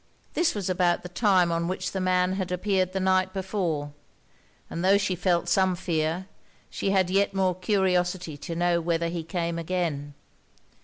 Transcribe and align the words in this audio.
This 0.33 0.55
was 0.55 0.67
about 0.67 1.03
the 1.03 1.09
time 1.09 1.51
on 1.51 1.67
which 1.67 1.91
the 1.91 1.99
man 2.01 2.33
had 2.33 2.51
appeared 2.51 2.91
the 2.91 2.99
night 2.99 3.33
before; 3.33 3.93
and 4.67 4.83
tho' 4.83 4.97
she 4.97 5.13
felt 5.15 5.47
some 5.47 5.75
fear, 5.75 6.25
she 6.71 6.89
had 6.89 7.11
yet 7.11 7.35
more 7.35 7.53
curiosity 7.53 8.35
to 8.35 8.55
know 8.55 8.81
whether 8.81 9.09
he 9.09 9.21
came 9.21 9.59
again. 9.59 10.15